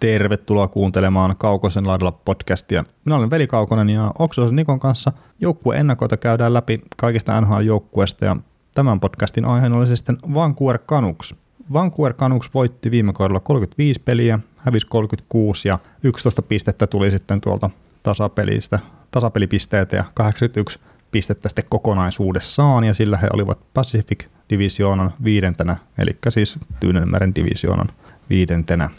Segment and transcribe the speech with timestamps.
[0.00, 2.84] Tervetuloa kuuntelemaan Kaukosen laidalla podcastia.
[3.04, 8.36] Minä olen Veli Kaukonen ja Oksasen Nikon kanssa joukkueen ennakoita käydään läpi kaikista NHL-joukkueista ja
[8.74, 11.34] tämän podcastin aiheena oli sitten Vancouver Canucks.
[11.72, 17.70] Vancouver Canucks voitti viime kaudella 35 peliä, hävisi 36 ja 11 pistettä tuli sitten tuolta
[18.02, 18.78] tasapelistä,
[19.10, 20.78] tasapelipisteitä ja 81
[21.10, 27.88] pistettä sitten kokonaisuudessaan ja sillä he olivat Pacific Divisioonan viidentenä, eli siis Tyynenmeren divisioonan
[28.30, 28.90] viidentenä.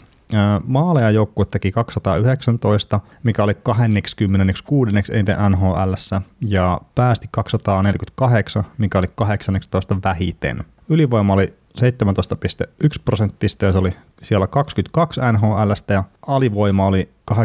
[0.66, 4.92] Maaleja joukkue teki 219, mikä oli 26.
[5.12, 5.92] eniten NHL,
[6.40, 10.64] ja päästi 248, mikä oli 18 vähiten.
[10.88, 17.36] Ylivoima oli 17,1 prosenttista ja se oli siellä 22 NHL ja alivoima oli 81,1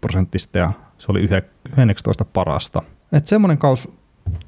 [0.00, 2.82] prosenttista ja se oli 19 parasta.
[3.12, 3.88] Et semmoinen kaus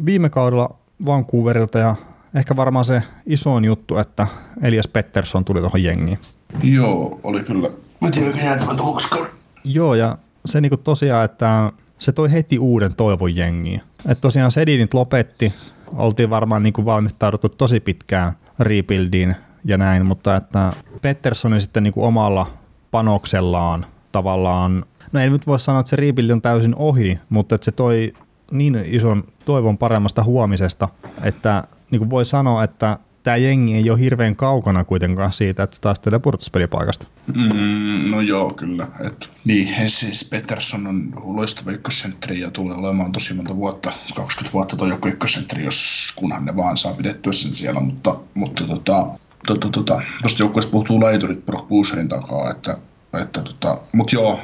[0.05, 1.95] viime kaudella Vancouverilta ja
[2.35, 4.27] ehkä varmaan se isoin juttu, että
[4.63, 6.19] Elias Pettersson tuli tuohon jengiin.
[6.63, 7.69] Joo, oli kyllä.
[8.01, 8.75] Mä tiedän, mikä jäätävä
[9.65, 13.83] Joo, ja se niinku tosiaan, että se toi heti uuden toivon jengiin.
[14.09, 15.53] Että tosiaan Sedinit lopetti,
[15.97, 22.47] oltiin varmaan niinku valmistauduttu tosi pitkään rebuildiin ja näin, mutta että Petterssoni sitten niinku omalla
[22.91, 27.65] panoksellaan tavallaan, no ei nyt voi sanoa, että se rebuild on täysin ohi, mutta että
[27.65, 28.13] se toi
[28.51, 30.89] niin ison toivon paremmasta huomisesta,
[31.23, 32.99] että niin kuin voi sanoa, että
[33.29, 37.07] tämä jengi ei ole hirveän kaukana kuitenkaan siitä, että se taistelee pudotuspelipaikasta.
[37.37, 38.89] Mm, no joo, kyllä.
[39.07, 44.77] Et, niin, siis Peterson on loistava ykkössentteri ja tulee olemaan tosi monta vuotta, 20 vuotta
[44.77, 49.07] tuo joku ykkössentteri, jos kunhan ne vaan saa pidettyä sen siellä, mutta, mutta tota,
[49.47, 50.03] tota, tota,
[50.39, 52.79] joukkueesta puhuu laiturit Brock Boucherin takaa, että,
[53.23, 54.41] että tota, mutta joo,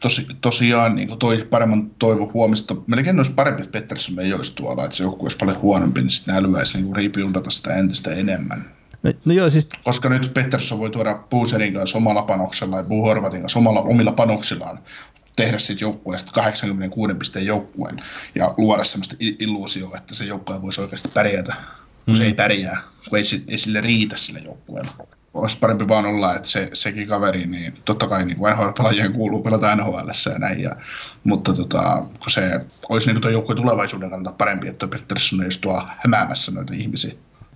[0.00, 2.76] tosi, tosiaan niin toi paremman toivo huomista.
[2.86, 6.10] Melkein olisi parempi, että Pettersson ei olisi tuolla, että se joku olisi paljon huonompi, niin
[6.10, 8.70] sitten älyäisi niin rebuildata sitä entistä enemmän.
[9.02, 9.68] No, no joo, siis...
[9.84, 14.12] Koska nyt Pettersson voi tuoda Booserin kanssa omalla panoksella ja Boo Horvatin kanssa omalla, omilla
[14.12, 14.78] panoksillaan
[15.36, 17.96] tehdä sitten joukkueesta 86 pisteen joukkueen
[18.34, 21.54] ja luoda sellaista illuusioa, että se joukkue voisi oikeasti pärjätä,
[22.04, 22.18] kun mm.
[22.18, 24.90] se ei pärjää, kun ei, ei sille riitä sille joukkueelle
[25.34, 29.76] olisi parempi vaan olla, että se, sekin kaveri, niin totta kai niin NHL-pelaajien kuuluu pelata
[29.76, 30.76] nhl ja näin, ja,
[31.24, 35.82] mutta tota, kun se olisi niin tuo joukkue tulevaisuuden kannalta parempi, että Pettersson olisi tuo
[35.98, 37.12] hämäämässä noita ihmisiä.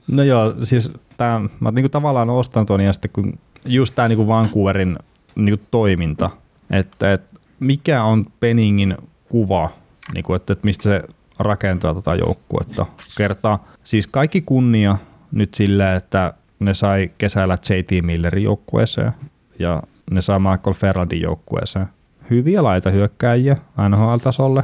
[0.09, 4.09] No joo, siis tää, mä niin kuin tavallaan ostan tuon ja sitten kun just tämä
[4.09, 4.99] niin Vancouverin
[5.35, 6.31] niin kuin toiminta,
[6.71, 8.97] että, että mikä on Penningin
[9.29, 9.71] kuva,
[10.15, 11.03] niin kuin, että, että mistä se
[11.39, 12.87] rakentaa tota joukkuetta.
[13.17, 14.97] Kertaa siis kaikki kunnia
[15.33, 19.13] nyt silleen, että ne sai kesällä JT Millerin joukkueeseen
[19.59, 21.87] ja ne sai Michael Ferrandin joukkueeseen.
[22.31, 23.57] Hyviä laita hyökkääjiä
[23.89, 24.63] NHL-tasolle,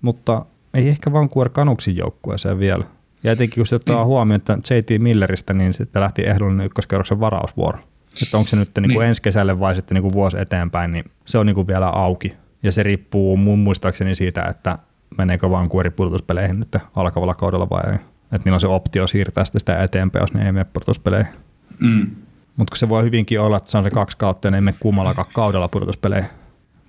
[0.00, 0.44] mutta
[0.74, 2.84] ei ehkä Vancouver Canucksin joukkueeseen vielä.
[3.24, 7.78] Ja etenkin kun se ottaa huomioon, että JT Milleristä, niin sitten lähti ehdollinen ykköskerroksen varausvuoro.
[8.22, 9.08] Että onko se nyt niin kuin niin.
[9.08, 12.34] ensi kesälle vai sitten niin kuin vuosi eteenpäin, niin se on niin kuin vielä auki.
[12.62, 14.78] Ja se riippuu mun muistaakseni siitä, että
[15.18, 17.98] meneekö Vancouverin pudotuspeleihin nyt alkavalla kaudella vai ei.
[18.32, 21.32] Että niillä on se optio siirtää sitä, sitä eteenpäin, jos ne ei mene pudotuspeleihin.
[21.80, 22.10] Mm.
[22.56, 24.60] Mutta kun se voi hyvinkin olla, että se on se kaksi kautta ja ne ei
[24.60, 26.30] mene kummallakaan kaudella pudotuspeleihin.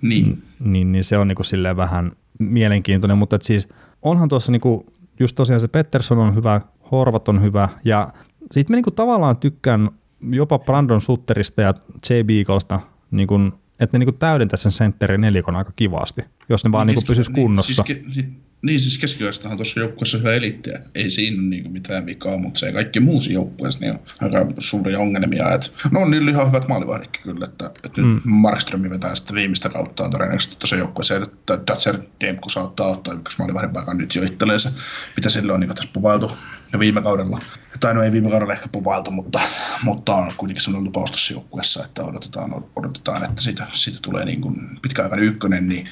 [0.02, 0.42] Niin.
[0.60, 3.68] Niin, niin se on niinku silleen vähän mielenkiintoinen, mutta et siis
[4.02, 4.86] onhan tuossa niinku,
[5.20, 6.60] just tosiaan se Pettersson on hyvä,
[6.90, 8.12] Horvat on hyvä ja
[8.50, 9.90] sitten mä niinku tavallaan tykkään
[10.30, 11.74] jopa Brandon Sutterista ja
[12.10, 12.14] J.
[12.24, 12.80] Beaglesta,
[13.10, 13.34] niinku,
[13.80, 17.32] että ne niinku täydentää sen sentterin nelikon aika kivasti, jos ne vaan niin, niinku pysyisi
[17.32, 17.84] niin, kunnossa.
[18.12, 18.26] Siis,
[18.62, 20.80] niin, siis keskiläistähän tuossa joukkueessa hyvä elittiä.
[20.94, 24.98] Ei siinä ole niin mitään vikaa, mutta se kaikki muu joukkueessa niin on aika suuria
[24.98, 25.54] ongelmia.
[25.54, 28.14] Et, no on niillä ihan hyvät maalivahdikki kyllä, että, että mm.
[28.14, 33.38] nyt Markström vetää sitten viimeistä kautta todennäköisesti tuossa joukkueessa, että Datser Demko saattaa ottaa ykkös
[33.38, 34.72] maalivahdin paikan nyt jo itselleensä,
[35.16, 36.32] mitä sille on niin tässä puvailtu
[36.72, 37.40] ja viime kaudella.
[37.80, 39.40] Tai no ei viime kaudella ehkä puvailtu, mutta,
[39.82, 44.40] mutta on kuitenkin sellainen lupaus tuossa joukkueessa, että odotetaan, odotetaan että siitä, siitä tulee niin
[44.40, 45.88] kuin pitkäaikainen ykkönen, niin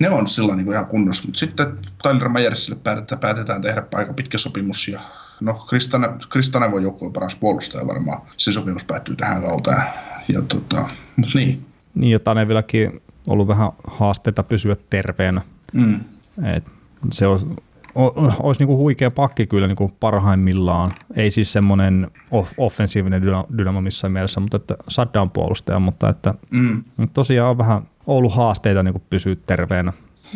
[0.00, 1.28] ne on silloin niin ihan kunnossa.
[1.28, 5.00] Mutta sitten Tyler Mayersille päätetään, päätetään tehdä aika pitkä sopimus ja
[5.40, 5.66] no
[6.28, 8.22] Kristane voi joukkueen paras puolustaja varmaan.
[8.36, 9.82] Se sopimus päättyy tähän kauteen.
[10.28, 11.66] Ja tota, mut niin.
[11.94, 15.40] Niin, ja Tanevillakin ollut vähän haasteita pysyä terveenä.
[15.72, 16.00] Mm.
[16.44, 16.64] Et
[17.12, 17.46] se olisi,
[17.94, 20.90] olisi niin kuin huikea pakki kyllä niin kuin parhaimmillaan.
[21.14, 23.22] Ei siis semmoinen off- offensiivinen
[23.58, 26.82] dynamo missään mielessä, mutta että shutdown puolustaja, mutta että mm.
[27.14, 29.92] tosiaan on vähän ollut haasteita niin pysyä terveenä.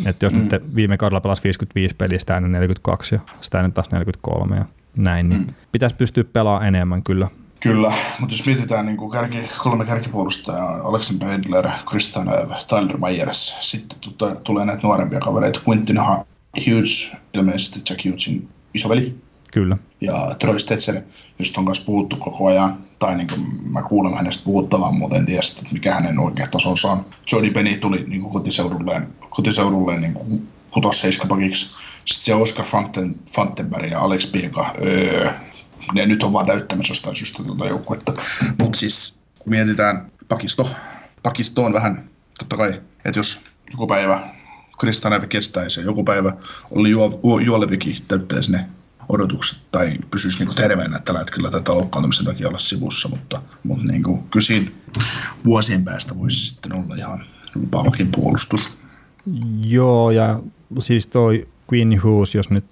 [0.06, 0.38] Että jos mm.
[0.38, 4.64] nyt viime kaudella pelasi 55 peliä, sitä ennen 42 ja sitä ennen taas 43 ja
[4.96, 5.55] näin, niin mm.
[5.72, 7.28] pitäisi pystyä pelaamaan enemmän kyllä.
[7.61, 13.99] Kyllä, mutta jos mietitään niin kuin kärki, kolme kärkipuolustajaa, Alexander Edler, Kristanev, Tyler Myers, sitten
[14.44, 15.96] tulee näitä nuorempia kavereita, Quentin
[16.67, 19.19] Hughes, ilmeisesti Jack Hughesin isoveli.
[19.52, 19.76] Kyllä.
[20.00, 21.02] Ja Troy Stetzer,
[21.38, 25.26] josta on kanssa puhuttu koko ajan, tai niin kuin mä kuulen hänestä puhuttavan, mutta en
[25.26, 27.06] tiedä sitten, mikä hänen oikea tasonsa on.
[27.32, 31.69] Jody Penny tuli niin kuin kotiseudulleen, kotiseudulleen niin kuin putos seiskapakiksi.
[32.05, 35.32] Sitten se Oscar Fanten, Fantenberg ja Alex Pieka, öö,
[35.94, 38.12] ne nyt on vaan täyttämässä jostain syystä tuota joukkuetta.
[38.58, 40.70] Mutta siis kun mietitään pakisto,
[41.23, 44.29] pakisto on vähän, totta kai, että jos joku päivä
[44.81, 46.32] Kristanevi kestäisi ja joku päivä
[46.70, 48.69] oli juo, Juolevikin täyttäisi ne
[49.11, 54.03] odotukset tai pysyisi niin terveenä tällä hetkellä tätä loukkaantumisen takia olla sivussa, mutta, mutta niin
[54.03, 54.71] kuin, kyllä siinä
[55.45, 57.25] vuosien päästä voisi sitten olla ihan
[57.55, 58.79] lupaavakin puolustus.
[59.65, 60.41] Joo, ja
[60.81, 62.65] siis toi Queen Hughes, jos nyt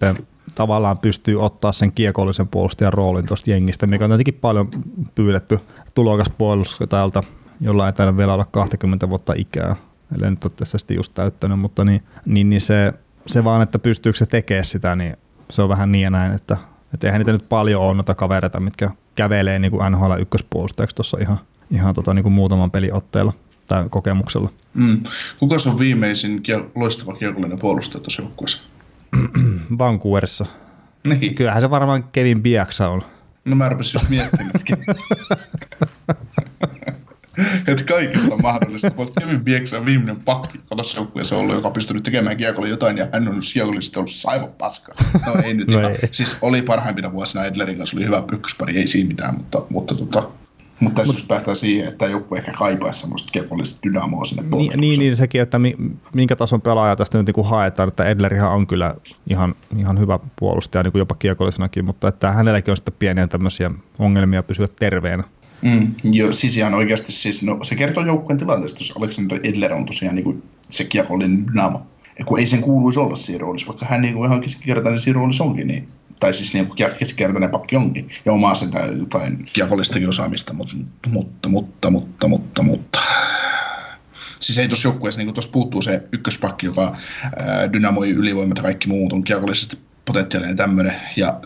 [0.54, 4.68] tavallaan pystyy ottaa sen kiekollisen puolustajan roolin tuosta jengistä, mikä on tietenkin paljon
[5.14, 5.58] pyydetty
[5.94, 7.22] tulokas puolustajalta,
[7.60, 9.76] jolla ei taida vielä olla 20 vuotta ikää,
[10.14, 12.92] ellei nyt ole tässä just täyttänyt, mutta niin, niin, niin se,
[13.26, 15.16] se vaan, että pystyykö se tekemään sitä, niin
[15.50, 16.56] se on vähän niin ja näin, että,
[16.94, 21.18] että eihän niitä nyt paljon ole noita kavereita, mitkä kävelee niin kuin NHL ykköspuolustajaksi tuossa
[21.20, 21.38] ihan,
[21.70, 23.32] ihan tota, niin kuin muutaman peliotteella
[23.66, 24.50] tai kokemuksella.
[24.74, 25.02] Mm.
[25.38, 26.42] Kuka on viimeisin
[26.74, 28.62] loistava kiekollinen puolustaja tuossa joukkueessa?
[29.78, 30.46] Vancouverissa.
[31.06, 31.34] Niin.
[31.34, 33.02] Kyllähän se varmaan Kevin Biaksa on.
[33.44, 34.76] No mä rupesin just miettimätkin.
[37.66, 38.90] että kaikista on mahdollista.
[38.96, 42.96] Mutta Kevin Bieksa on viimeinen pakki tuossa joukkueessa ollut, joka on pystynyt tekemään kiekolle jotain,
[42.96, 44.94] ja hän on kiekollisesti ollut aivan paska.
[45.26, 45.96] No ei nyt no ei.
[46.12, 50.30] Siis oli parhaimpina vuosina Edlerin kanssa, oli hyvä ykköspari, ei siinä mitään, mutta, mutta tota,
[50.80, 55.00] mutta tässä Mut, päästään siihen, että joku ehkä kaipaisi semmoista kiekollista dynamoa sinne niin, niin,
[55.00, 55.60] niin, sekin, että
[56.14, 58.94] minkä tason pelaaja tästä nyt niin kuin haetaan, että Edlerihan on kyllä
[59.30, 63.70] ihan, ihan hyvä puolustaja niin kuin jopa kiekollisenakin, mutta että hänelläkin on sitten pieniä tämmöisiä
[63.98, 65.24] ongelmia pysyä terveenä.
[65.62, 69.86] Mm, joo, siis ihan oikeasti, siis, no, se kertoo joukkueen tilanteesta, jos Alexander Edler on
[69.86, 71.86] tosiaan niin kuin se kiekollinen dynamo.
[72.18, 75.18] Ja kun ei sen kuuluisi olla siinä roolissa, vaikka hän niin kuin ihan keskikertainen siinä
[75.18, 75.88] roolissa onkin, niin
[76.20, 76.68] tai siis niin
[76.98, 80.74] keskikertainen pakki onkin, ja omaa sen jotain kiekollistakin osaamista, mutta,
[81.08, 82.98] mutta, mutta, mutta, mutta, mutta.
[84.40, 86.96] Siis ei tuossa joukkueessa, niin tuossa puuttuu se ykköspakki, joka
[87.38, 91.40] ää, dynamoi ylivoimat ja kaikki muut on kiekollisesti potentiaalinen tämmöinen, ja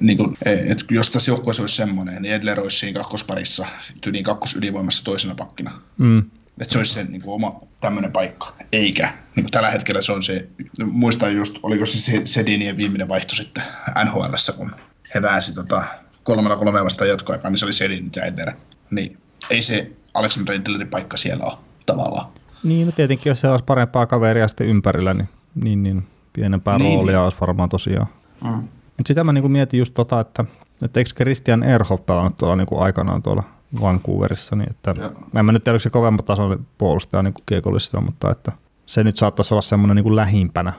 [0.00, 3.66] niin kuin, et jos tässä joukkueessa olisi semmoinen, niin Edler olisi siinä kakkosparissa,
[4.00, 5.70] tyyliin kakkosylivoimassa toisena pakkina.
[5.98, 6.18] Mm.
[6.60, 9.12] Että se olisi sen niin kuin, oma tämmöinen paikka, eikä.
[9.36, 10.48] Niin kuin tällä hetkellä se on se,
[10.86, 13.62] muistan just, oliko se Sedinien viimeinen vaihto sitten
[14.04, 14.72] nhl kun
[15.14, 15.84] he väänsi tota,
[16.22, 18.52] kolmella kolmea vastaan jatkoaikaan, niin se oli Sedin ja Edler.
[18.90, 19.18] Niin
[19.50, 22.26] ei se Alexander Edlerin paikka siellä ole tavallaan.
[22.62, 26.96] Niin, no tietenkin jos se olisi parempaa kaveria sitten ympärillä, niin, niin, niin pienempää niin,
[26.96, 27.24] roolia niin.
[27.24, 28.06] olisi varmaan tosiaan.
[28.44, 28.68] Mm.
[28.98, 30.44] Mutta sitä mä niinku mietin just tota, että,
[30.82, 33.42] että eikö Christian Erhoff pelannut tuolla niinku aikanaan tuolla
[33.80, 34.94] Vancouverissa, niin että
[35.36, 38.52] en mä nyt tiedä, se kovemman tason puolustaja niin kiekollisena, mutta että
[38.86, 40.72] se nyt saattaisi olla semmoinen niin lähimpänä.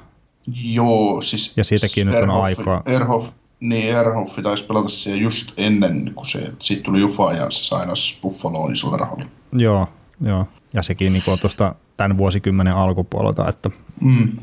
[0.63, 2.81] Joo, siis ja siitäkin nyt on aikaa.
[2.85, 3.29] Erhoff,
[3.59, 7.85] niin Erhoffi taisi pelata siellä just ennen, kun se, siitä tuli Jufa ja se sai
[8.21, 9.25] Buffaloon isolla rahalla.
[9.51, 9.87] Joo,
[10.21, 10.45] joo.
[10.73, 13.49] Ja sekin niin on tuosta tämän vuosikymmenen alkupuolelta.
[13.49, 13.69] Että...
[14.01, 14.37] Mm.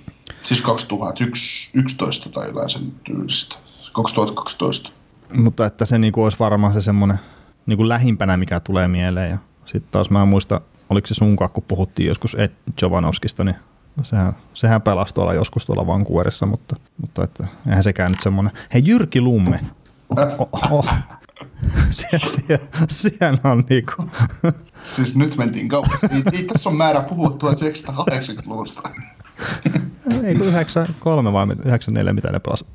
[0.46, 3.56] Siis 2011 tai jotain sen tyylistä.
[3.92, 4.90] 2012.
[5.34, 7.18] Mutta että se niin kuin olisi varmaan se semmoinen
[7.66, 9.30] niin kuin lähimpänä, mikä tulee mieleen.
[9.30, 10.60] Ja sitten taas mä en muista,
[10.90, 12.50] oliko se sunkaan, kun puhuttiin joskus Ed
[12.82, 13.56] Jovanovskista, niin
[14.02, 18.52] sehän, sehän pelasi tuolla joskus tuolla Vancouverissa, mutta, mutta että, eihän sekään nyt semmoinen.
[18.74, 19.60] Hei, Jyrki Lumme.
[20.38, 20.88] Oh, oh.
[21.90, 23.92] Sie, sie, siellä on niinku.
[24.84, 25.90] Siis nyt mentiin kauas.
[26.10, 28.90] Ei, ei tässä on määrä puhua 1980-luvusta.
[30.24, 32.66] ei kun 93 vai 94, mitä ne pelasi.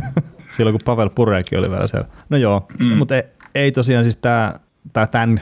[0.56, 2.08] Silloin kun Pavel Purekin oli vielä siellä.
[2.28, 2.86] No joo, mm.
[2.86, 3.22] mutta ei,
[3.54, 4.54] ei tosiaan siis tämä,
[4.92, 5.40] tämä tämän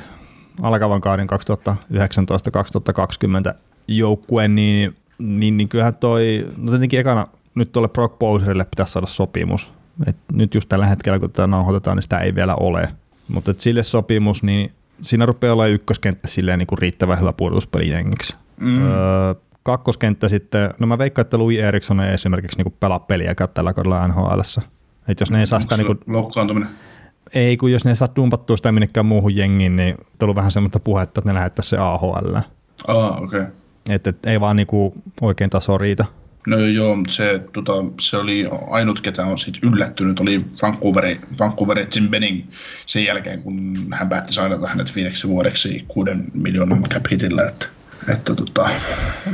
[0.63, 1.27] alkavan kauden
[3.53, 3.55] 2019-2020
[3.89, 9.07] joukkue, niin, niin, niin kyllähän toi, no tietenkin ekana nyt tuolle Brock Bowserille pitäisi saada
[9.07, 9.73] sopimus.
[10.07, 12.89] Et nyt just tällä hetkellä, kun tätä nauhoitetaan, niin sitä ei vielä ole.
[13.29, 18.37] Mutta sille sopimus, niin siinä rupeaa olla ykköskenttä silleen niin kuin riittävän hyvä pudotuspelijengiksi.
[18.61, 18.83] Mm.
[18.83, 23.73] Öö, kakkoskenttä sitten, no mä veikkaan, että Louis Eriksson ei esimerkiksi niin pelaa peliäkään tällä
[23.73, 24.41] kaudella NHL.
[25.09, 25.77] Että jos ne ei saa sitä...
[25.77, 26.69] Niin kuin, loukkaantuminen?
[27.35, 30.81] Ei, kun jos ne ei saa dumpattua sitä minnekään muuhun jengiin, niin tullut vähän semmoista
[30.81, 32.37] puhetta, että ne lähettäisiin se AHL.
[32.89, 33.41] Ah, okei.
[33.41, 33.53] Okay.
[33.89, 36.05] Että et, ei vaan niinku oikein taso riitä.
[36.47, 41.87] No joo, mutta se, tota, se oli ainut, ketä on siitä yllättynyt, oli Vancouver, Vancouver
[41.95, 42.43] Jim Benning
[42.87, 47.69] sen jälkeen, kun hän päätti saada hänet viideksi vuodeksi kuuden miljoonan cap hitillä, että,
[48.09, 48.71] että tota,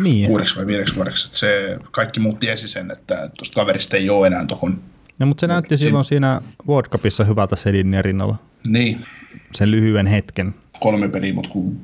[0.03, 0.27] niin.
[0.27, 1.27] kuudeksi vai viideksi vuodeksi.
[1.27, 4.83] Että se, kaikki muut tiesi sen, että tuosta kaverista ei ole enää tuohon
[5.19, 8.37] No, mutta se no, näytti silloin siinä World Cupissa hyvältä Sedinin rinnalla.
[8.67, 9.05] Niin.
[9.55, 10.55] Sen lyhyen hetken.
[10.81, 11.81] Kolme peliä, mutta kun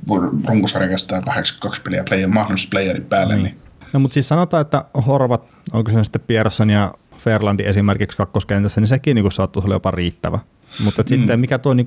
[0.49, 3.45] runkosarja kestää 82 peliä player, mahdollisuus playerin päälle, niin.
[3.45, 3.59] niin.
[3.93, 8.89] No mutta siis sanotaan, että Horvat, onko se sitten Pierson ja Fairlandi esimerkiksi kakkoskentässä, niin
[8.89, 10.39] sekin niin saattaisi olla jopa riittävä.
[10.85, 11.09] Mutta mm.
[11.09, 11.87] sitten mikä tuo niin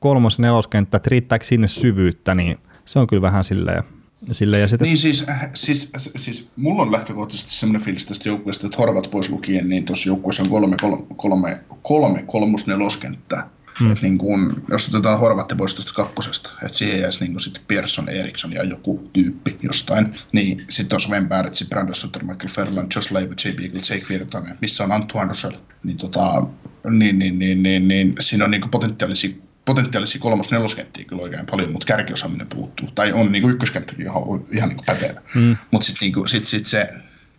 [0.00, 3.82] kolmos- neloskenttä, että riittääkö sinne syvyyttä, niin se on kyllä vähän silleen,
[4.32, 4.86] Sille ja sitten...
[4.86, 9.28] Niin siis, äh, siis, siis, mulla on lähtökohtaisesti semmoinen fiilis tästä joukkueesta, että Horvat pois
[9.30, 13.50] lukien, niin tuossa joukkueessa on kolme, kolme, kolme, kolme kolmos-neloskenttää.
[13.78, 13.90] Hmm.
[13.90, 18.08] Että niin kun, jos otetaan Horvatti pois tuosta kakkosesta, että siihen jäisi niin sitten Pearson,
[18.08, 23.12] Eriksson ja joku tyyppi jostain, niin sitten on Sven Bääretsi, Brandon Sutter, Michael Ferland, Josh
[23.12, 23.48] Leiva, J.
[23.48, 26.46] Beagle, Jake Virtanen, missä on Antoine Rochelle, niin, tota,
[26.90, 31.72] niin, niin, niin, niin, niin, siinä on niin potentiaalisia potentiaalisia kolmos neloskenttiä kyllä oikein paljon,
[31.72, 32.88] mutta kärkiosaaminen puuttuu.
[32.94, 35.20] Tai on niin ykköskenttäkin ihan, ihan niin pätevä.
[35.34, 35.56] Mm.
[35.70, 36.88] Mutta sitten niin sit, sit se,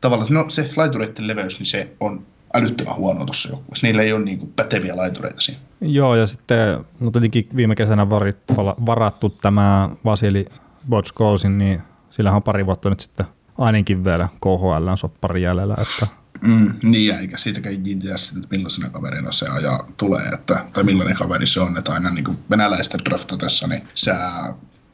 [0.02, 3.88] tavallaan no, se laitureiden leveys, niin se on älyttömän huono tuossa joukkueessa.
[3.88, 5.60] Niillä ei ole niin kuin päteviä laitureita siinä.
[5.82, 8.38] Joo, ja sitten no tietenkin viime kesänä varit,
[8.86, 10.46] varattu tämä Vasili
[10.90, 13.26] Botskolsin, niin sillä on pari vuotta nyt sitten
[13.58, 15.74] ainakin vielä KHL soppari jäljellä.
[15.74, 16.08] Että...
[16.42, 21.16] Mm, niin, eikä siitäkään tiedä sitten, että millaisena kaverina se aja tulee, että, tai millainen
[21.16, 24.18] kaveri se on, että aina niin kuin venäläisten draftatessa, niin sä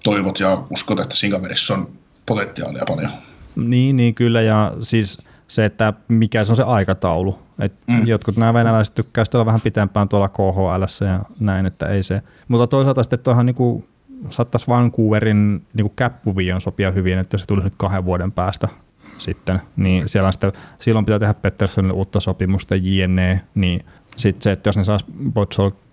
[0.03, 1.89] toivot ja uskot, että siinä kaverissa on
[2.25, 3.11] potentiaalia paljon.
[3.55, 7.39] Niin, niin kyllä, ja siis se, että mikä se on se aikataulu.
[7.59, 8.07] Et mm.
[8.07, 12.21] Jotkut nämä venäläiset tykkää olla vähän pitempään tuolla KHL ja näin, että ei se.
[12.47, 13.85] Mutta toisaalta sitten tuohan niinku,
[14.29, 16.13] saattaisi Vancouverin niinku cap
[16.59, 18.67] sopia hyvin, että se tulisi nyt kahden vuoden päästä
[19.17, 23.85] sitten, niin siellä on sitten, silloin pitää tehdä Petterssonille uutta sopimusta JNE, niin
[24.17, 25.05] sitten se, että jos ne saisi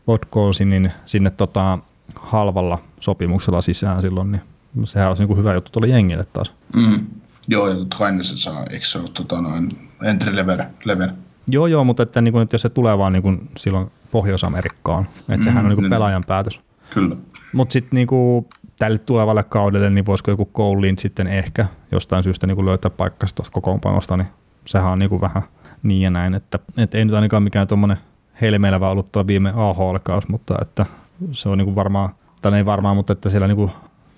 [0.06, 1.78] Podkolsin, niin sinne tota,
[2.14, 4.42] halvalla sopimuksella sisään silloin, niin
[4.84, 6.52] sehän olisi niin hyvä juttu tuolle jengille taas.
[6.76, 7.06] Mm.
[7.48, 9.68] Joo, ja totta se saa, eikö se ole tota, noin
[10.04, 11.08] entry level, level?
[11.48, 15.06] Joo, joo, mutta että, niin kuin, että jos se tulee vaan niin kuin, silloin Pohjois-Amerikkaan,
[15.18, 16.60] että mm, sehän on niin kuin, pelaajan päätös.
[16.90, 17.16] Kyllä.
[17.52, 18.46] Mutta sitten niin kuin,
[18.80, 23.34] tälle tulevalle kaudelle, niin voisiko joku Colin sitten ehkä jostain syystä niin kuin löytää paikkansa
[23.34, 24.26] tuosta kokoonpanosta, niin
[24.64, 25.42] sehän on niin kuin vähän
[25.82, 27.96] niin ja näin, että, että ei nyt ainakaan mikään tuommoinen
[28.40, 30.86] helmeilevä ollut tuo viime AHL-kaus, mutta että
[31.32, 32.10] se on niin kuin varmaan,
[32.42, 33.70] tai ei varmaan, mutta että siellä niin kuin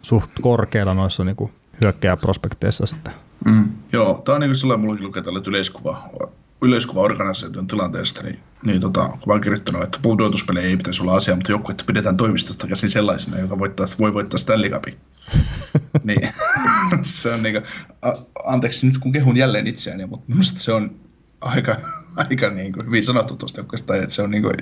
[0.02, 1.52] suht korkealla noissa niin kuin
[1.82, 3.12] hyökkääjäprospekteissa sitten.
[3.44, 3.68] Mm.
[3.92, 6.08] Joo, tämä on niin kuin sellainen, mullakin lukee tällä yleiskuva,
[6.62, 11.36] yleiskuva organisaation tilanteesta, niin, niin tota, kun olen kirjoittanut, että pudotuspelejä ei pitäisi olla asia,
[11.36, 14.96] mutta joku, että pidetään toimistosta käsin sellaisena, joka voittaa, voi voittaa Stanley Cupin.
[16.04, 16.28] niin,
[17.02, 17.64] se on niin kuin,
[18.02, 18.12] a,
[18.44, 21.00] anteeksi nyt kun kehun jälleen itseäni, mutta minusta se on
[21.40, 21.76] aika,
[22.16, 24.54] aika niin kuin hyvin sanottu tuosta joukkueesta, että se on niin kuin,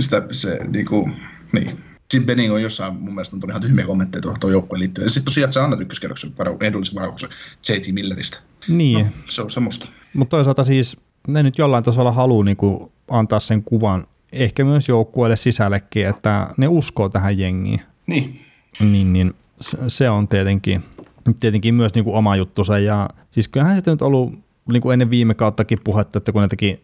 [0.00, 1.16] sitä, se niin kuin,
[1.52, 5.06] niin, Jim Benning on jossain mun mielestä on ihan tyhmiä kommentteja tuohon, tuohon joukkueen liittyen.
[5.06, 7.28] Ja sitten tosiaan, että sä annat ykköskerroksen varo, edullisen varauksen
[7.68, 7.92] J.T.
[7.92, 8.38] Milleristä.
[8.68, 9.06] Niin.
[9.06, 9.86] No, se on semmoista.
[10.14, 10.96] Mutta toisaalta siis
[11.26, 16.68] ne nyt jollain tasolla haluaa niinku antaa sen kuvan, ehkä myös joukkueelle sisällekin, että ne
[16.68, 17.80] uskoo tähän jengiin.
[18.06, 18.40] Niin.
[18.80, 19.34] Niin, niin
[19.88, 20.84] se on tietenkin,
[21.40, 22.78] tietenkin myös niinku oma juttusa.
[22.78, 24.38] Ja siis kyllähän sitten nyt ollut
[24.72, 26.80] niinku ennen viime kauttakin puhetta, että kun ne teki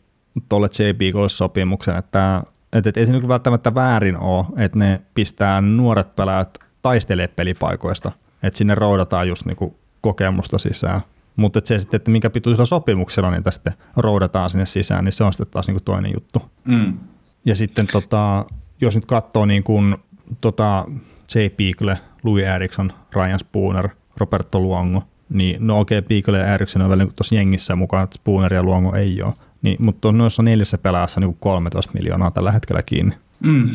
[0.49, 1.27] tuolle J.
[1.29, 6.59] sopimuksen, että että et ei se nyt välttämättä väärin ole, että ne pistää nuoret pelaajat
[6.83, 11.01] taistelee pelipaikoista, että sinne roudataan just niinku kokemusta sisään.
[11.37, 15.33] Mutta se sitten, että minkä pituisella sopimuksella niitä sitten roudataan sinne sisään, niin se on
[15.33, 16.43] sitten taas niinku toinen juttu.
[16.65, 16.99] Mm.
[17.45, 18.45] Ja sitten tota,
[18.81, 19.97] jos nyt katsoo niin kuin,
[20.41, 20.85] tota,
[21.35, 21.39] J.
[21.57, 26.89] Piikle, Louis Eriksson, Ryan Spooner, Roberto Luongo, niin no okei, okay, Piikle ja Eriksson on
[26.89, 29.33] vielä niin tuossa jengissä mukaan, että Spooner ja Luongo ei ole.
[29.63, 33.15] Niin, mutta on noissa neljässä pelaassa niin 13 miljoonaa tällä hetkellä kiinni.
[33.41, 33.71] Mm.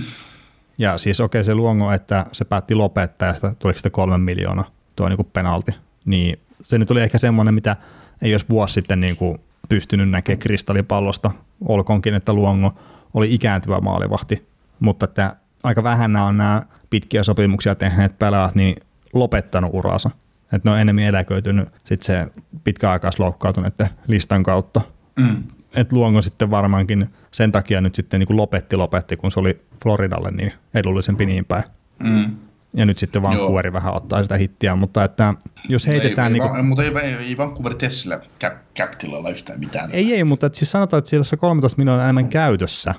[0.78, 4.18] Ja siis okei okay, se Luongo, että se päätti lopettaa ja sitä tuli sitten kolme
[4.18, 5.72] miljoonaa tuo niin kuin penalti.
[6.06, 7.76] Niin se nyt oli ehkä semmoinen, mitä
[8.22, 11.32] ei olisi vuosi sitten niin kuin pystynyt näkemään kristallipallosta.
[11.68, 12.74] Olkoonkin, että Luongo
[13.14, 14.48] oli ikääntyvä maalivahti,
[14.80, 18.76] mutta että aika vähän nämä on nämä pitkiä sopimuksia tehneet pelaajat niin
[19.14, 20.12] lopettanut uransa.
[20.54, 22.28] Että ne on enemmän eläköitynyt sitten se
[22.64, 24.82] pitkäaikaisloukkautuneiden listan kautta.
[25.20, 25.44] Mm
[25.78, 29.62] että Luongo sitten varmaankin sen takia nyt sitten niin kuin lopetti lopetti, kun se oli
[29.84, 31.64] Floridalle niin edullisempi niin päin.
[32.04, 32.36] Mm.
[32.78, 35.34] Ja nyt sitten Vancouveri vähän ottaa sitä hittiä, mutta että
[35.70, 36.36] jos heitetään...
[36.36, 38.20] Ei, ei, niin kuin, mutta ei, ei, ei Vancouver tee sillä
[38.78, 38.92] cap,
[39.32, 39.90] yhtään mitään.
[39.92, 42.94] Ei, ei, mutta että siis sanotaan, että siellä on 13 miljoonaa enemmän käytössä,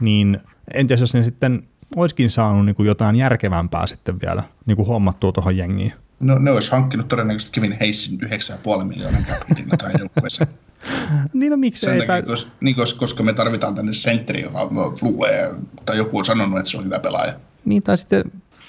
[0.00, 0.38] niin
[0.74, 1.62] entäs jos ne sitten
[1.96, 5.92] olisikin saanut niin kuin jotain järkevämpää sitten vielä niin kuin hommattua tuohon jengiin?
[6.20, 9.38] No ne olisi hankkinut todennäköisesti Kevin Heisin 9,5 miljoonan cap
[9.78, 10.50] tai joukkueeseen.
[11.32, 12.00] niin no miksi Sen ei?
[12.00, 12.22] Takia, tai...
[12.22, 14.70] koska, niin, koska me tarvitaan tänne sentteri, joka
[15.02, 15.30] lue,
[15.86, 17.32] tai joku on sanonut, että se on hyvä pelaaja.
[17.64, 18.24] Niin, tai sitten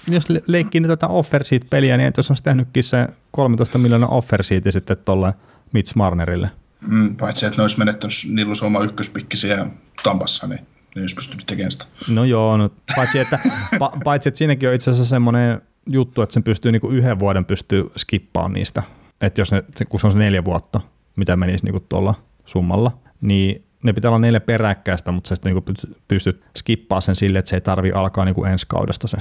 [0.08, 4.98] jos leikkii nyt tätä offer peliä niin jos olisi tehnytkin se 13 miljoonaa offer sitten
[5.05, 5.34] tuolle
[5.74, 6.51] Mitch Marnerille.
[6.88, 9.67] Mm, paitsi, että ne olisi menettänyt, niillä olisi oma ykköspikki siellä
[10.03, 11.86] Tampassa, niin ne olisi pystynyt tekemään sitä.
[12.08, 13.39] No joo, no, paitsi, että,
[13.79, 17.46] pa, paitsi että siinäkin on itse asiassa semmoinen juttu, että sen pystyy niinku yhden vuoden
[17.46, 18.84] pystyy skippaamaan niistä.
[19.22, 20.81] Että jos ne, kun se on se neljä vuotta,
[21.15, 22.15] mitä menisi niinku tuolla
[22.46, 25.74] summalla, niin ne pitää olla neljä peräkkäistä, mutta sä sitten niinku
[26.08, 29.17] pystyt skippaamaan sen sille, että se ei tarvi alkaa niinku ensi kaudesta se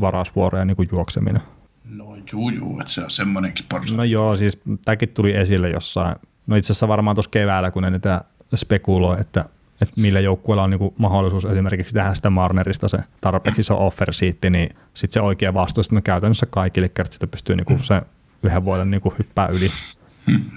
[0.00, 1.42] varausvuoro ja niinku juokseminen.
[1.84, 3.96] No juu, juu, että se on semmoinenkin porsa.
[3.96, 7.90] No joo, siis tämäkin tuli esille jossain, no itse asiassa varmaan tuossa keväällä, kun ne
[7.90, 8.20] niitä
[8.54, 9.44] spekuloi, että,
[9.82, 14.50] että millä joukkueella on niinku mahdollisuus esimerkiksi tehdä sitä Marnerista se tarpeeksi iso offer siitä,
[14.50, 18.02] niin sitten se oikea vastaus, että no käytännössä kaikille kertaa sitä pystyy niinku se
[18.42, 19.70] yhden vuoden niinku hyppää yli.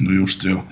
[0.03, 0.63] No just joo.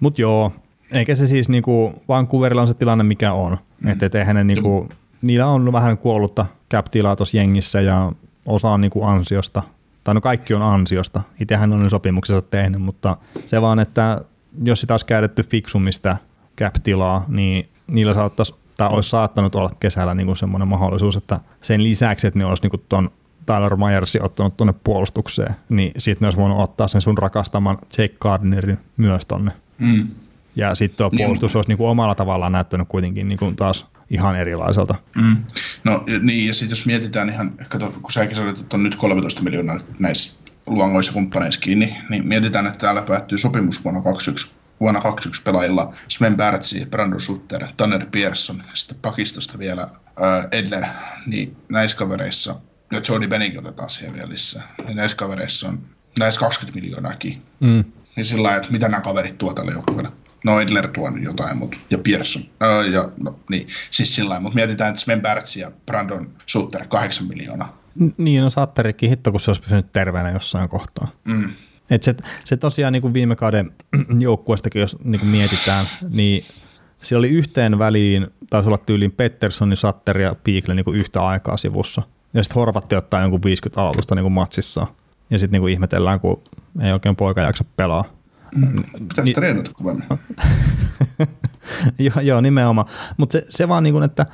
[0.00, 0.52] Mutta joo,
[0.92, 3.90] eikä se siis niinku, Vancouverilla on se tilanne mikä on, mm.
[3.90, 4.88] että eihän ne niinku,
[5.22, 8.12] niillä on vähän kuollutta cap tuossa jengissä ja
[8.46, 9.62] osa on niinku ansiosta,
[10.04, 14.20] tai no kaikki on ansiosta, itsehän on ne sopimuksensa tehnyt, mutta se vaan, että
[14.62, 16.16] jos sitä olisi käytetty fiksumista
[16.60, 22.26] cap-tilaa, niin niillä saattaisi, tai olisi saattanut olla kesällä niinku semmoinen mahdollisuus, että sen lisäksi,
[22.26, 23.10] että ne olisi niinku ton
[23.46, 28.14] Tyler Myersin ottanut tuonne puolustukseen, niin sitten ne olisi voinut ottaa sen sun rakastaman Jake
[28.20, 29.52] Gardnerin myös tonne.
[29.78, 30.08] Mm.
[30.56, 31.58] Ja sitten tuo puolustus niin.
[31.58, 34.94] olisi niinku omalla tavallaan näyttänyt kuitenkin niinku taas ihan erilaiselta.
[35.16, 35.36] Mm.
[35.84, 39.42] No niin, ja sitten jos mietitään ihan, kato, kun säkin sanoit, että on nyt 13
[39.42, 45.42] miljoonaa näissä luongoissa kumppaneissa kiinni, niin mietitään, että täällä päättyy sopimus vuonna 21 vuonna 21
[45.42, 50.84] pelaajilla Sven Bärtsi, Brandon Sutter, Tanner Pearson, sitten pakistosta vielä äh, Edler,
[51.26, 52.54] niin näissä kavereissa,
[52.92, 55.78] ja Jody Benning otetaan siihen vielä lisää, niin näissä kavereissa on
[56.18, 57.42] näissä 20 miljoonaakin.
[57.60, 57.84] Mm.
[58.16, 60.12] Niin sillä lailla, että mitä nämä kaverit tuo tälle joukkueelle.
[60.46, 62.42] No Edler tuo nyt jotain, mutta, ja Pearson.
[62.62, 67.26] Öö, ja, no, niin, siis sillä mutta mietitään, että Sven Bärtsi ja Brandon Sutter 8
[67.26, 67.78] miljoonaa.
[68.16, 71.08] Niin, no Satterikin hitto, kun se olisi pysynyt terveenä jossain kohtaa.
[71.24, 71.50] Mm.
[71.90, 73.70] Et se, se tosiaan niin kuin viime kauden
[74.20, 76.44] joukkueestakin, jos niin kuin mietitään, niin
[77.02, 81.56] siellä oli yhteen väliin, taisi olla tyyliin Pettersson, Satteri ja Piikle niin kuin yhtä aikaa
[81.56, 82.02] sivussa.
[82.34, 84.86] Ja sitten Horvatti ottaa jonkun 50 aloitusta niin kuin matsissa.
[85.30, 86.42] Ja sitten niin ihmetellään, kun
[86.82, 88.15] ei oikein poika jaksa pelaa.
[88.56, 88.82] Mm.
[88.92, 90.06] Pitäisi niin, treenata kovemmin.
[91.98, 92.88] joo, joo, nimenomaan.
[93.16, 94.26] Mutta se, se vaan, niin kuin, että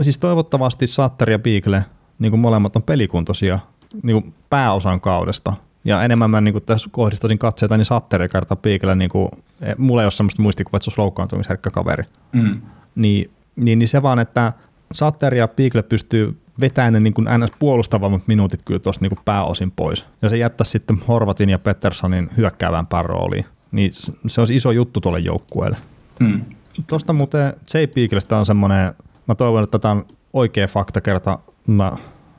[0.00, 1.84] siis toivottavasti Satteri ja Piikle,
[2.18, 3.58] niin kuin molemmat on pelikuntoisia
[4.02, 5.52] niin kuin pääosan kaudesta–
[5.84, 9.28] ja enemmän mä niin kuin tässä kohdistaisin katseita niin Satteri kerta piikellä, niin kuin,
[9.60, 12.04] e, mulla ei ole sellaista muistikuvaa, että se olisi loukkaantumisherkkä kaveri.
[12.32, 12.60] Mm.
[12.94, 14.52] Niin, niin, niin, se vaan, että
[14.92, 17.50] Satteri ja Piikle pystyy vetämään ne niin kuin ns.
[17.58, 20.06] puolustavammat minuutit kyllä tuosta niin pääosin pois.
[20.22, 23.44] Ja se jättää sitten Horvatin ja Petterssonin hyökkäävään rooliin.
[23.72, 23.90] Niin
[24.26, 25.76] se olisi iso juttu tuolle joukkueelle.
[26.20, 26.40] Mm.
[26.86, 27.78] Tuosta muuten J.
[27.94, 28.94] Piiklestä on semmoinen,
[29.28, 31.92] mä toivon, että tämä on oikea fakta kerta mä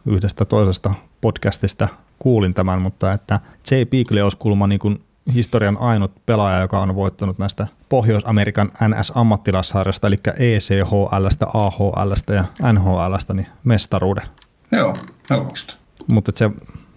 [0.05, 1.87] yhdestä toisesta podcastista
[2.19, 3.39] kuulin tämän, mutta että
[3.71, 3.75] J.
[3.85, 10.17] Beagle olisi kulma niin kuin historian ainut pelaaja, joka on voittanut näistä Pohjois-Amerikan NS-ammattilassarjasta, eli
[10.37, 14.23] ECHLstä, AHLstä ja NHLstä, niin mestaruuden.
[14.71, 14.95] Joo,
[15.29, 15.77] helposti.
[16.11, 16.49] Mutta se,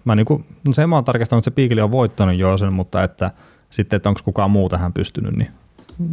[0.04, 3.02] mä niinku, no se mä oon tarkistanut, että se Beagle on voittanut jo sen, mutta
[3.02, 3.30] että
[3.72, 5.50] sitten, että onko kukaan muu tähän pystynyt, niin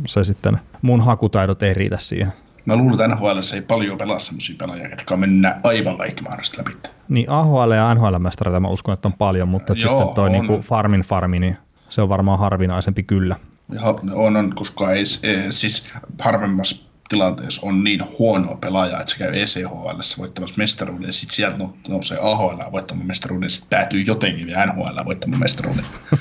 [0.08, 2.34] se sitten, mun hakutaidot ei riitä siihen.
[2.65, 6.58] Mä luulen, että NHL ei paljon pelaa sellaisia pelaajia, jotka on mennä aivan kaikki mahdollisesti
[6.58, 6.72] läpi.
[7.10, 11.02] Niin AHL ja NHL-mestareita mä uskon, että on paljon, mutta Joo, sitten toi niinku farmin
[11.02, 11.58] farmi, niin
[11.89, 13.36] se on varmaan harvinaisempi kyllä.
[13.74, 19.19] Ja on, on koska ei, ei, siis harvemmassa tilanteessa on niin huono pelaaja, että se
[19.19, 24.48] käy ECHL voittamassa mestaruuden, ja sitten sieltä nousee AHL voittamaan mestaruuden, ja sitten päätyy jotenkin
[24.48, 25.86] vielä NHL voittamaan mestaruuden.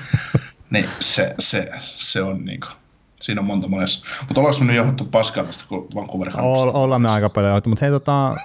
[0.71, 2.73] niin se, se, se on niin kuin,
[3.21, 4.07] siinä on monta monessa.
[4.29, 7.85] Mutta ollaanko me nyt johdettu paskaa tästä Vancouver All, Ollaan me aika paljon johdettu, mutta
[7.85, 8.37] hei tota...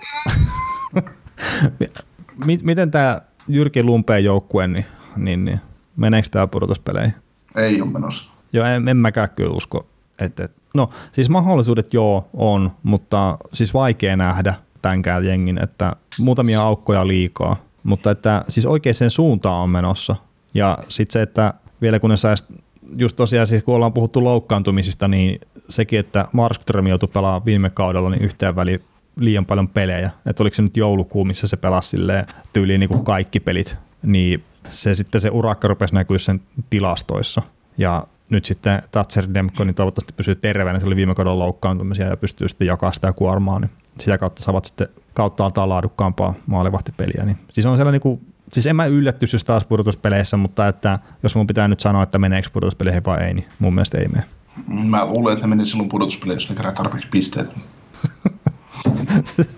[2.64, 4.86] Miten tämä Jyrki Lumpeen joukkue, niin,
[5.18, 5.60] niin, niin
[5.96, 7.14] meneekö tämä pudotuspeleihin?
[7.56, 8.34] Ei ole menossa.
[8.54, 9.88] Joo, en, en mäkään kyllä usko.
[10.20, 16.62] Että, et, no, siis mahdollisuudet joo on, mutta siis vaikea nähdä tämänkään jengin, että muutamia
[16.62, 20.16] aukkoja liikaa, mutta että siis oikeaan suuntaan on menossa.
[20.54, 21.54] Ja sitten se, että
[21.84, 22.46] vielä kun ne saisi
[22.98, 28.10] just tosiaan siis kun ollaan puhuttu loukkaantumisista, niin sekin, että Markström joutui pelaamaan viime kaudella
[28.10, 28.82] niin yhteen väliin
[29.20, 30.12] liian paljon pelejä.
[30.26, 31.98] Että oliko se nyt joulukuu, missä se pelasi
[32.54, 37.42] tyyliin niin kuin kaikki pelit, niin se sitten se urakka rupesi näkyä sen tilastoissa.
[37.78, 42.18] Ja nyt sitten Thatcher Demko niin toivottavasti pysyy terveenä, se oli viime kaudella loukkaantumisia ja
[42.18, 47.26] pystyy sitten jakamaan sitä kuormaa, niin sitä kautta saavat sitten kautta altaa laadukkaampaa maalivahtipeliä.
[47.26, 51.36] Niin, siis on niin kuin siis en mä yllättyisi jos taas pudotuspeleissä, mutta että jos
[51.36, 54.24] mun pitää nyt sanoa, että meneekö pudotuspeleihin vai ei, niin mun mielestä ei mene.
[54.90, 57.56] Mä luulen, että ne menee silloin pudotuspeleihin, jos ne kerää tarpeeksi pisteet.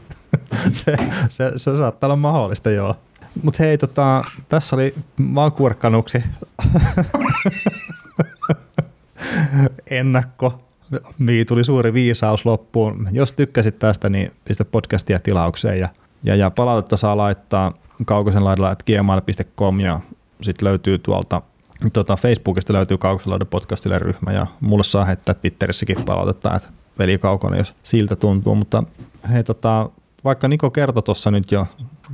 [0.74, 0.96] se,
[1.30, 2.96] se, se, saattaa olla mahdollista, joo.
[3.44, 4.96] Mutta hei, tota, tässä oli
[5.36, 6.18] vaan kurkkanuksi
[9.90, 10.62] ennakko.
[11.18, 13.10] Mii tuli suuri viisaus loppuun.
[13.12, 15.90] Jos tykkäsit tästä, niin pistä podcastia tilaukseen ja,
[16.26, 17.74] ja, ja palautetta saa laittaa
[18.06, 20.00] kaukosen laidalla at gmail.com ja
[20.42, 21.42] sitten löytyy tuolta
[21.94, 27.58] tuota, Facebookista löytyy Kaukosen laidalla podcastille ryhmä ja mulle saa heittää Twitterissäkin palautetta, että velikaukona,
[27.58, 28.84] jos siltä tuntuu, mutta
[29.32, 29.90] hei tota,
[30.24, 31.68] vaikka Niko kertoi tuossa nyt jo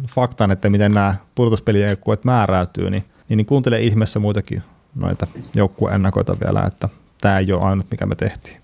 [0.07, 4.63] faktan, että miten nämä pudotuspelijoukkueet määräytyy, niin, niin, niin kuuntele ihmeessä muitakin
[4.95, 6.89] noita joukkueennakoita vielä, että
[7.21, 8.60] tämä ei ole ainut, mikä me tehtiin.